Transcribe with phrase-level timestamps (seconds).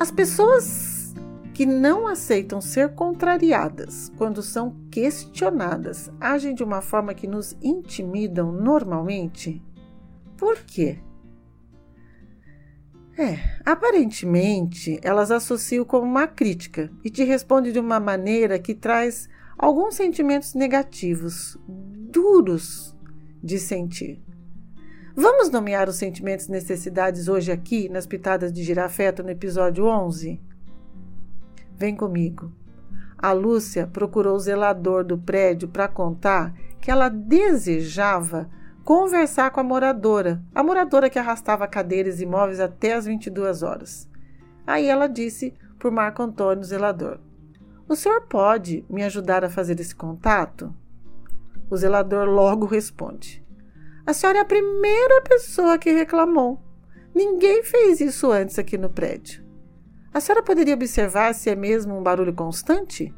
[0.00, 1.14] As pessoas
[1.52, 8.50] que não aceitam ser contrariadas quando são questionadas agem de uma forma que nos intimidam
[8.50, 9.62] normalmente?
[10.38, 11.00] Por quê?
[13.18, 19.28] É, aparentemente elas associam como uma crítica e te respondem de uma maneira que traz
[19.58, 22.96] alguns sentimentos negativos, duros
[23.42, 24.22] de sentir.
[25.22, 30.40] Vamos nomear os sentimentos e necessidades hoje aqui nas pitadas de girafeto no episódio 11?
[31.76, 32.50] Vem comigo.
[33.18, 38.48] A Lúcia procurou o zelador do prédio para contar que ela desejava
[38.82, 44.08] conversar com a moradora, a moradora que arrastava cadeiras e móveis até as 22 horas.
[44.66, 47.20] Aí ela disse por Marco Antônio, zelador:
[47.86, 50.74] O senhor pode me ajudar a fazer esse contato?
[51.68, 53.39] O zelador logo responde:
[54.10, 56.60] A senhora é a primeira pessoa que reclamou.
[57.14, 59.46] Ninguém fez isso antes aqui no prédio.
[60.12, 63.14] A senhora poderia observar se é mesmo um barulho constante?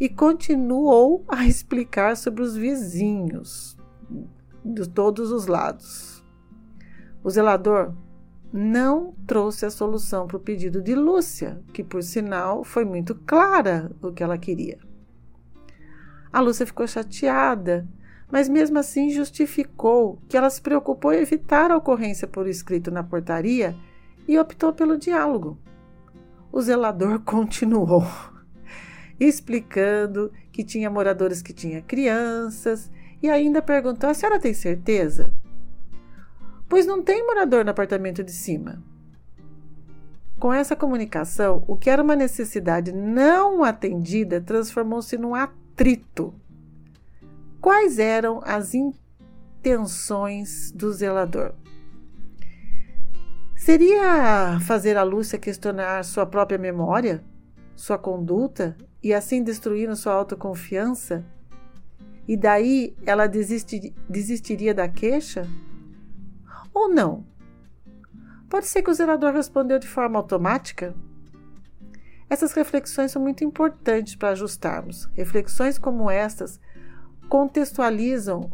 [0.00, 3.78] E continuou a explicar sobre os vizinhos
[4.64, 6.20] de todos os lados.
[7.22, 7.94] O zelador
[8.52, 13.92] não trouxe a solução para o pedido de Lúcia, que por sinal foi muito clara
[14.02, 14.80] o que ela queria.
[16.32, 17.88] A Lúcia ficou chateada,
[18.30, 23.02] mas mesmo assim justificou que ela se preocupou em evitar a ocorrência por escrito na
[23.02, 23.74] portaria
[24.26, 25.58] e optou pelo diálogo.
[26.50, 28.04] O zelador continuou
[29.18, 32.90] explicando que tinha moradores que tinham crianças
[33.22, 35.32] e ainda perguntou: A senhora tem certeza?
[36.68, 38.82] Pois não tem morador no apartamento de cima.
[40.38, 46.34] Com essa comunicação, o que era uma necessidade não atendida transformou-se num atrito.
[47.60, 51.54] Quais eram as intenções do zelador?
[53.56, 57.24] Seria fazer a Lúcia questionar sua própria memória,
[57.74, 61.24] sua conduta e assim destruindo sua autoconfiança
[62.28, 65.46] e daí ela desistir, desistiria da queixa?
[66.74, 67.24] Ou não?
[68.48, 70.94] Pode ser que o zelador respondeu de forma automática?
[72.28, 75.08] Essas reflexões são muito importantes para ajustarmos.
[75.14, 76.60] Reflexões como estas
[77.28, 78.52] contextualizam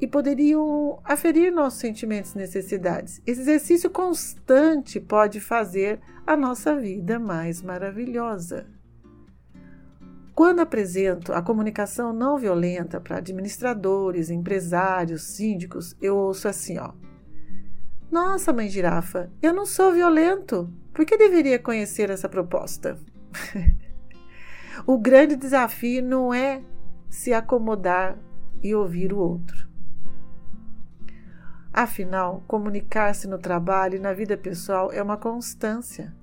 [0.00, 3.22] e poderiam aferir nossos sentimentos e necessidades.
[3.26, 8.66] Esse exercício constante pode fazer a nossa vida mais maravilhosa.
[10.34, 16.92] Quando apresento a comunicação não violenta para administradores, empresários, síndicos, eu ouço assim, ó.
[18.10, 20.72] Nossa, mãe girafa, eu não sou violento.
[20.92, 22.98] Por que deveria conhecer essa proposta?
[24.86, 26.62] o grande desafio não é
[27.08, 28.18] se acomodar
[28.62, 29.68] e ouvir o outro.
[31.72, 36.14] Afinal, comunicar-se no trabalho e na vida pessoal é uma constância.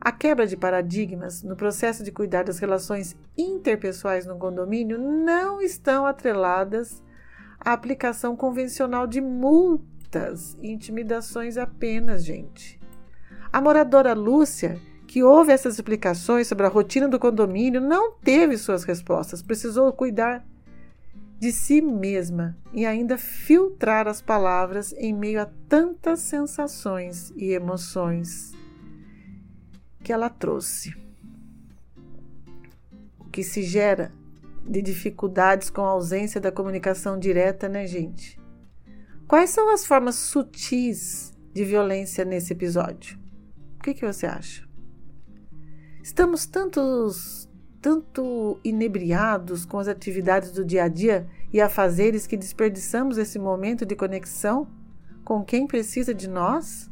[0.00, 6.06] A quebra de paradigmas no processo de cuidar das relações interpessoais no condomínio não estão
[6.06, 7.02] atreladas
[7.58, 12.80] à aplicação convencional de multas e intimidações apenas, gente.
[13.52, 18.84] A moradora Lúcia, que ouve essas explicações sobre a rotina do condomínio, não teve suas
[18.84, 20.46] respostas, precisou cuidar
[21.40, 28.52] de si mesma e ainda filtrar as palavras em meio a tantas sensações e emoções
[30.04, 30.94] que ela trouxe.
[33.18, 34.12] O que se gera
[34.62, 38.38] de dificuldades com a ausência da comunicação direta, né, gente?
[39.26, 43.18] Quais são as formas sutis de violência nesse episódio?
[43.78, 44.67] O que, que você acha?
[46.08, 47.46] Estamos tantos,
[47.82, 53.84] tanto inebriados com as atividades do dia a dia e afazeres que desperdiçamos esse momento
[53.84, 54.66] de conexão
[55.22, 56.90] com quem precisa de nós?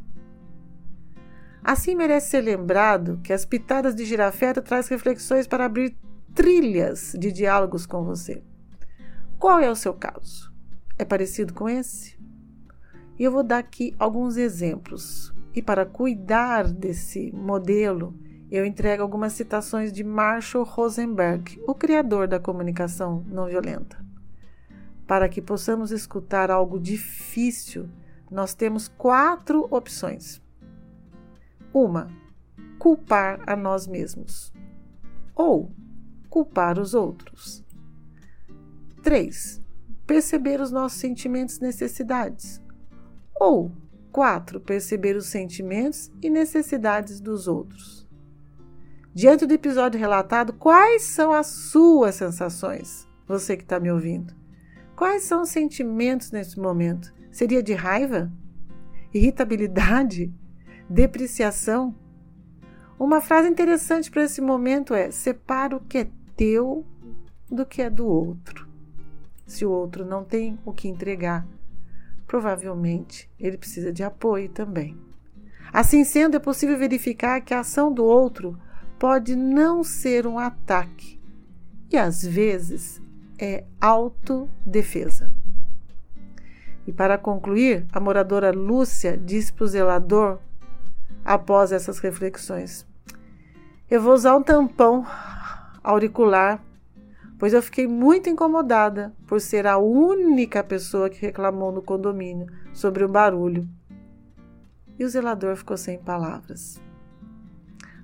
[1.64, 5.96] Assim merece ser lembrado que as pitadas de girafeto traz reflexões para abrir
[6.34, 8.42] trilhas de diálogos com você.
[9.38, 10.52] Qual é o seu caso?
[10.98, 12.18] É parecido com esse?
[13.18, 15.32] E eu vou dar aqui alguns exemplos.
[15.54, 18.14] E para cuidar desse modelo,
[18.50, 24.04] eu entrego algumas citações de Marshall Rosenberg, o criador da comunicação não violenta.
[25.06, 27.88] Para que possamos escutar algo difícil,
[28.30, 30.42] nós temos quatro opções.
[31.72, 32.08] Uma,
[32.78, 34.52] culpar a nós mesmos.
[35.34, 35.70] Ou
[36.28, 37.64] culpar os outros.
[39.02, 39.62] 3.
[40.06, 42.60] Perceber os nossos sentimentos e necessidades.
[43.34, 43.72] Ou
[44.12, 44.60] 4.
[44.60, 48.05] Perceber os sentimentos e necessidades dos outros.
[49.16, 53.08] Diante do episódio relatado, quais são as suas sensações?
[53.26, 54.34] Você que está me ouvindo.
[54.94, 57.14] Quais são os sentimentos nesse momento?
[57.30, 58.30] Seria de raiva?
[59.14, 60.30] Irritabilidade?
[60.86, 61.94] depreciação,
[62.98, 66.84] Uma frase interessante para esse momento é: separa o que é teu
[67.50, 68.68] do que é do outro.
[69.46, 71.48] Se o outro não tem o que entregar,
[72.26, 74.94] provavelmente ele precisa de apoio também.
[75.72, 78.60] Assim sendo, é possível verificar que a ação do outro
[78.98, 81.20] pode não ser um ataque
[81.90, 83.00] e às vezes
[83.38, 85.30] é autodefesa.
[86.86, 90.38] E para concluir, a moradora Lúcia diz para o zelador,
[91.24, 92.86] após essas reflexões:
[93.90, 95.04] Eu vou usar um tampão
[95.82, 96.62] auricular,
[97.38, 103.04] pois eu fiquei muito incomodada por ser a única pessoa que reclamou no condomínio sobre
[103.04, 103.68] o barulho.
[104.98, 106.80] E o zelador ficou sem palavras.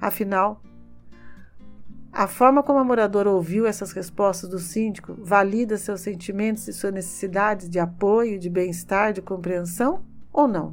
[0.00, 0.60] Afinal,
[2.22, 6.94] a forma como a moradora ouviu essas respostas do síndico valida seus sentimentos e suas
[6.94, 10.72] necessidades de apoio, de bem-estar, de compreensão ou não?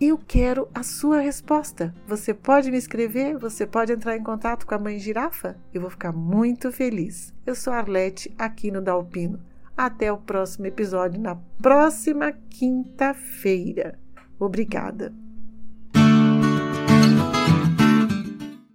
[0.00, 1.92] Eu quero a sua resposta.
[2.06, 3.36] Você pode me escrever?
[3.36, 5.56] Você pode entrar em contato com a mãe girafa?
[5.74, 7.34] Eu vou ficar muito feliz.
[7.44, 9.40] Eu sou Arlete, aqui no Dalpino.
[9.76, 13.98] Até o próximo episódio, na próxima quinta-feira.
[14.38, 15.25] Obrigada.